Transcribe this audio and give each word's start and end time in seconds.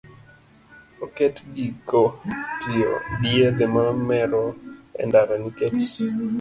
Oket 1.05 1.35
giko 1.55 2.01
tiyo 2.59 2.93
gi 3.19 3.31
yedhe 3.37 3.65
mamero 3.73 4.43
e 5.01 5.03
ndara 5.07 5.35
nikech 5.41 5.83